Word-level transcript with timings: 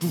La 0.00 0.06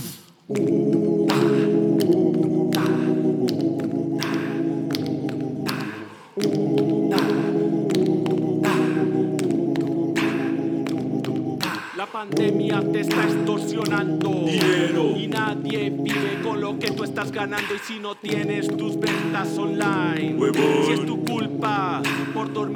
pandemia 12.11 12.81
te 12.91 12.99
está 12.99 13.23
extorsionando 13.23 14.29
Dinero. 14.29 15.15
y 15.15 15.27
nadie 15.27 15.89
vive 15.89 16.41
con 16.43 16.59
lo 16.59 16.77
que 16.77 16.91
tú 16.91 17.05
estás 17.05 17.31
ganando 17.31 17.73
y 17.73 17.79
si 17.79 17.99
no 17.99 18.15
tienes 18.15 18.67
tus 18.67 18.99
ventas 18.99 19.57
online 19.57 20.35
Huevón. 20.37 20.85
si 20.85 20.91
es 20.91 21.05
tu 21.05 21.23
culpa 21.23 22.01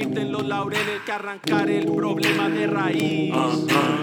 dormirte 0.01 0.21
en 0.21 0.31
los 0.31 0.45
laureles 0.47 1.01
que 1.05 1.11
arrancar 1.11 1.69
el 1.69 1.85
problema 1.91 2.49
de 2.49 2.67
raíz 2.67 3.33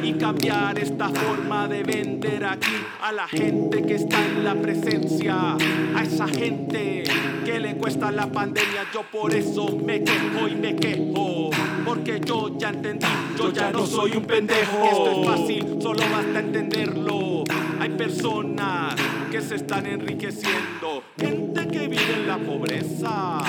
y 0.02 0.12
cambiar 0.14 0.78
esta 0.78 1.08
forma 1.08 1.66
de 1.66 1.82
vender 1.82 2.44
aquí 2.44 2.76
a 3.02 3.12
la 3.12 3.26
gente 3.26 3.82
que 3.82 3.96
está 3.96 4.24
en 4.24 4.44
la 4.44 4.54
presencia 4.54 5.56
a 5.94 6.02
esa 6.02 6.28
gente 6.28 7.04
que 7.44 7.58
le 7.58 7.76
cuesta 7.76 8.10
la 8.10 8.30
pandemia. 8.30 8.86
Yo 8.92 9.02
por 9.02 9.34
eso 9.34 9.76
me 9.84 10.02
quejo 10.02 10.48
y 10.48 10.54
me 10.54 10.76
quejo 10.76 11.50
porque 11.84 12.20
yo 12.24 12.56
ya 12.58 12.70
entendí 12.70 13.06
yo 13.36 13.52
ya 13.52 13.70
no 13.70 13.86
soy 13.86 14.16
un 14.16 14.24
pendejo. 14.24 14.84
Esto 14.84 15.20
es 15.20 15.26
fácil 15.26 15.78
solo 15.80 16.02
basta 16.12 16.40
entenderlo. 16.40 17.44
Hay 17.80 17.90
personas 17.90 18.94
que 19.30 19.40
se 19.40 19.56
están 19.56 19.86
enriqueciendo 19.86 21.02
gente 21.18 21.66
que 21.68 21.88
vive 21.88 22.14
en 22.14 22.26
la 22.26 22.38
pobreza 22.38 23.40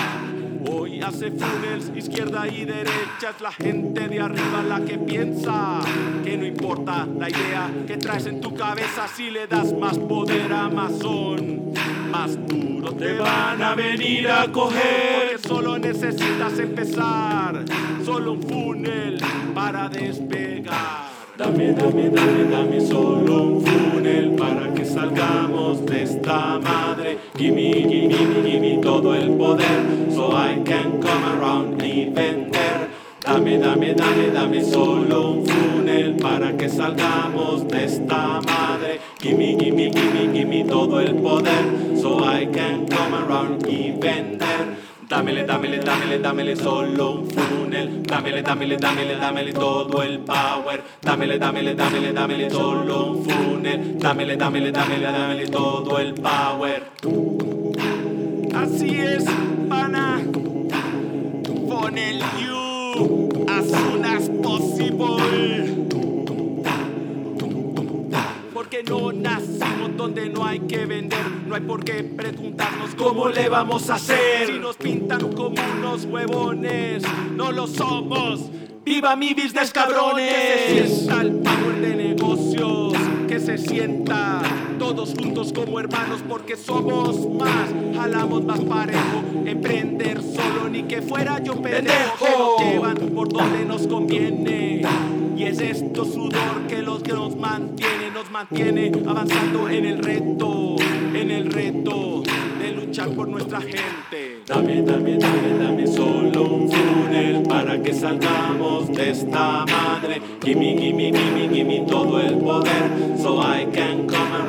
Hoy 0.72 1.02
hace 1.02 1.31
funnels, 1.31 1.92
izquierda 1.95 2.48
y 2.48 2.64
derecha, 2.64 3.31
es 3.36 3.42
la 3.42 3.52
gente 3.52 4.08
de 4.08 4.20
arriba 4.20 4.62
la 4.67 4.80
que 4.81 5.00
piensa 5.00 5.80
que 6.23 6.38
no 6.38 6.45
importa 6.45 7.08
la 7.17 7.28
idea 7.28 7.72
que 7.88 7.98
traes 7.98 8.28
en 8.28 8.39
tu 8.39 8.53
cabeza 8.53 9.08
si 9.08 9.31
le 9.31 9.47
das 9.47 9.73
más 9.73 9.97
poder 9.97 10.53
a 10.53 10.66
Amazon, 10.66 11.73
más 12.12 12.38
duro 12.47 12.92
te 12.94 13.17
van 13.17 13.64
a 13.64 13.73
venir 13.73 14.30
a 14.30 14.52
coger. 14.52 15.31
Porque 15.31 15.47
solo 15.47 15.80
necesitas 15.80 16.59
empezar, 16.59 17.66
solo 18.06 18.34
un 18.34 18.44
funnel 18.44 19.17
para 19.56 19.90
despegar. 19.90 21.09
Dame, 21.36 21.72
dame, 21.72 22.09
dame, 22.09 22.44
dame 22.52 22.81
solo 22.81 23.44
un 23.44 23.66
funnel 23.66 24.36
para 24.36 24.73
que 24.73 24.86
salgamos 24.86 25.86
de 25.86 26.03
esta 26.03 26.59
madre. 26.59 27.17
Gimme, 27.38 27.73
gimme, 27.73 27.89
vender. 32.20 32.89
Dame, 33.22 33.58
dame, 33.58 33.94
dame, 33.94 34.31
dame 34.31 34.64
solo 34.64 35.31
un 35.31 35.45
funnel 35.45 36.16
para 36.16 36.58
que 36.58 36.67
salgamos 36.67 37.67
de 37.67 37.86
esta 37.86 38.42
madre. 38.42 39.00
Gimme, 39.22 39.56
gimme, 39.59 39.92
gimme, 39.95 40.34
gimme 40.34 40.64
todo 40.66 41.00
el 41.00 41.16
poder 41.16 41.66
so 42.02 42.09
I 42.23 42.45
can 42.47 42.88
come 42.88 43.14
around 43.14 43.66
y 43.67 43.92
vender. 43.92 44.62
Dámele, 45.08 45.44
dámele, 45.45 45.80
dámele, 45.80 46.20
dámele 46.20 46.56
solo 46.56 47.12
un 47.12 47.30
funnel. 47.30 48.03
Dámele, 48.03 48.42
dámele, 48.42 48.78
dámele, 48.78 49.16
dámele 49.16 49.53
todo 49.53 50.03
el 50.03 50.20
power. 50.20 50.84
Dámele, 51.02 51.40
dámele, 51.40 51.73
dámele, 51.73 52.14
dámele 52.14 52.50
solo 52.50 53.12
un 53.12 53.25
funnel. 53.25 53.97
Dámele, 53.97 54.36
dámele, 54.38 54.72
dámele, 54.72 55.12
dámele 55.12 55.47
todo 55.47 56.00
el 56.00 56.14
power. 56.14 56.84
Así 58.53 59.00
es. 59.00 59.25
Funnel 62.00 62.22
you 62.39 63.45
as 63.50 63.69
soon 63.69 64.05
as 64.05 64.30
possible. 64.42 65.17
Porque 68.53 68.84
no 68.84 69.12
nacimos 69.12 69.97
donde 69.97 70.29
no 70.29 70.46
hay 70.46 70.59
que 70.62 70.85
vender. 70.85 71.19
No 71.47 71.56
hay 71.56 71.62
por 71.62 71.84
qué 71.84 72.03
preguntarnos 72.03 72.96
cómo 72.96 73.29
le 73.29 73.50
vamos 73.50 73.90
a 73.90 73.96
hacer. 73.96 74.47
Si 74.47 74.59
nos 74.59 74.78
pintan 74.78 75.34
como 75.34 75.56
unos 75.78 76.06
huevones, 76.06 77.03
no 77.35 77.51
lo 77.51 77.68
somos. 77.68 78.50
¡Viva 78.85 79.16
mi 79.16 79.34
business, 79.34 79.72
cabrones! 79.72 80.34
Que 80.34 80.88
se 80.88 80.88
sienta 80.88 81.22
el 81.22 81.31
power 81.34 81.81
de 81.81 81.95
negocios. 81.95 82.94
Que 83.28 83.40
se 83.40 83.57
sienta 83.57 84.41
todos 84.79 85.13
juntos 85.13 85.51
como 85.53 85.79
hermanos 85.79 86.23
porque 86.28 86.56
somos 86.56 87.29
más. 87.29 87.69
Jalamos 87.94 88.44
más 88.45 88.62
parejo. 88.62 89.22
Emprender 89.45 90.22
solo 90.23 90.69
ni 90.69 90.84
que 90.84 91.01
fuera 91.01 91.44
yo 91.44 91.62
pendejo. 91.62 92.25
Que 92.25 92.66
nos 92.66 92.72
llevan 92.72 92.97
por 93.13 93.29
donde 93.29 93.66
nos 93.66 93.85
conviene. 93.85 94.81
Y 95.35 95.44
es 95.44 95.59
esto 95.59 96.06
sudor 96.06 96.68
que 96.68 96.81
los 96.81 97.03
que 97.03 97.13
nos 97.13 97.35
mantiene, 97.35 98.12
nos 98.13 98.29
mantiene 98.31 98.91
avanzando 99.07 99.69
en 99.69 99.85
el 99.85 100.03
reto, 100.03 100.75
en 101.13 101.31
el 101.31 101.51
reto 101.51 102.23
de 102.59 102.72
luchar 102.72 103.09
por 103.09 103.28
nuestra 103.28 103.62
gente. 103.62 104.44
Dame, 104.45 104.81
dame, 104.81 105.18
dame, 105.18 105.63
dame 105.63 105.88
solo 105.88 106.44
un 106.44 106.69
funnel 106.69 107.44
para 107.44 107.81
que 107.81 107.94
salgamos 107.94 108.88
de 108.89 109.12
esta 109.12 109.66
madre. 109.66 110.22
Gimme, 110.44 110.75
gimme, 110.78 111.13
gimme, 111.13 111.50
gimme 111.53 111.85
todo 111.88 112.19
el 112.19 112.38
poder 112.38 113.18
so 113.18 113.39
I 113.41 113.66
can 113.72 113.99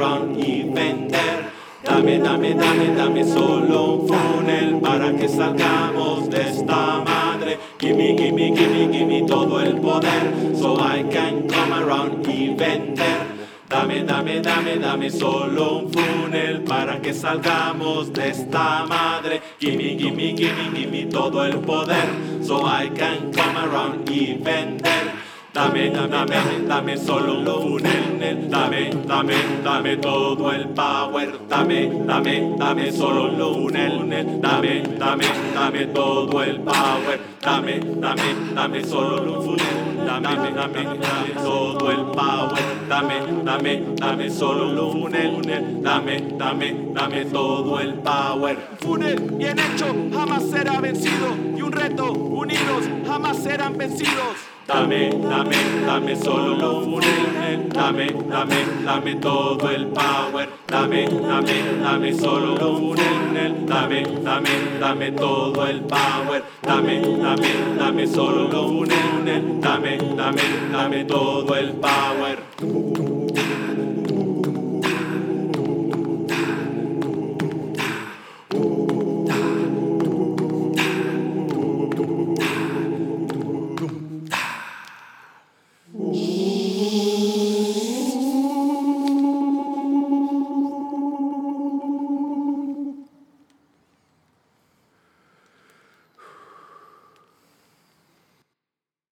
y 0.00 0.62
vender. 0.62 1.50
Dame, 1.84 2.18
dame, 2.18 2.54
dame, 2.54 2.94
dame 2.96 3.22
solo 3.22 3.96
un 3.96 4.08
funnel 4.08 4.80
para 4.80 5.14
que 5.14 5.28
salgamos 5.28 6.30
de 6.30 6.40
esta 6.40 7.02
madre. 7.04 7.58
Gimme, 7.78 8.16
gimme, 8.16 8.56
gimme, 8.56 8.88
gimme 8.90 9.26
todo 9.26 9.60
el 9.60 9.78
poder 9.78 10.56
so 10.56 10.78
I 10.78 11.02
can 11.10 11.46
come 11.46 11.72
around 11.74 12.26
y 12.26 12.48
vender. 12.54 13.26
Dame, 13.68 14.02
dame, 14.04 14.40
dame, 14.40 14.78
dame 14.78 15.10
solo 15.10 15.80
un 15.80 15.92
funnel 15.92 16.62
para 16.62 16.98
que 17.02 17.12
salgamos 17.12 18.10
de 18.14 18.30
esta 18.30 18.86
madre. 18.86 19.42
Gimme, 19.60 19.98
gimme, 19.98 20.34
gimme, 20.34 20.70
gimme 20.74 21.10
todo 21.10 21.44
el 21.44 21.58
poder 21.58 22.08
so 22.42 22.64
I 22.64 22.88
can 22.88 23.30
come 23.32 23.58
around 23.58 24.08
y 24.08 24.32
vender. 24.32 25.19
Dame, 25.52 25.90
dame, 25.90 26.68
dame, 26.68 26.96
solo 26.96 27.40
un 27.40 27.80
funnel. 27.80 28.48
Dame, 28.48 28.90
dame, 29.04 29.34
dame 29.64 29.96
todo 29.96 30.52
el 30.52 30.68
power. 30.68 31.40
Dame, 31.48 31.90
dame, 32.06 32.54
dame 32.56 32.92
solo 32.92 33.48
un 33.48 33.64
funnel. 33.64 34.40
Dame, 34.40 34.82
dame, 34.96 35.24
dame 35.52 35.86
todo 35.86 36.42
el 36.44 36.60
power. 36.60 37.20
Dame, 37.40 37.80
dame, 37.80 38.54
dame 38.54 38.84
solo 38.84 39.22
un 39.22 39.42
funnel. 39.42 40.06
Dame, 40.06 40.52
dame, 40.54 40.84
dame 40.84 41.30
todo 41.42 41.90
el 41.90 42.04
power. 42.12 42.62
Dame, 42.88 43.42
dame, 43.44 43.84
dame 43.96 44.30
solo 44.30 44.86
un 44.86 45.02
funnel. 45.02 45.82
Dame, 45.82 46.20
dame, 46.38 46.76
dame 46.94 47.24
todo 47.24 47.80
el 47.80 47.94
power. 47.94 48.56
Funnel 48.78 49.20
bien 49.32 49.58
hecho 49.58 49.86
jamás 50.12 50.44
será 50.44 50.80
vencido 50.80 51.34
y 51.56 51.60
un 51.60 51.72
reto 51.72 52.12
unidos 52.12 52.84
jamás 53.04 53.36
serán 53.42 53.76
vencidos. 53.76 54.50
Dame, 54.72 55.10
dame, 55.10 55.56
dame 55.84 56.14
solo 56.14 56.78
un 56.78 56.84
funnel. 56.84 57.68
Dame, 57.70 58.06
dame, 58.28 58.64
dame 58.84 59.14
todo 59.16 59.68
el 59.68 59.86
power. 59.88 60.48
Dame, 60.68 61.08
dame, 61.08 61.80
dame 61.82 62.14
solo 62.14 62.52
un 62.54 62.94
funnel. 62.96 63.66
Dame, 63.66 64.02
dame, 64.22 64.50
dame 64.78 65.10
todo 65.10 65.66
el 65.66 65.80
power. 65.80 66.44
Dame, 66.62 67.00
dame, 67.00 67.50
dame 67.76 68.06
solo 68.06 68.46
un 68.46 68.86
funnel. 68.86 69.60
Dame, 69.60 69.98
dame, 70.16 70.42
dame 70.70 71.04
todo 71.04 71.56
el 71.56 71.72
power. 71.72 73.09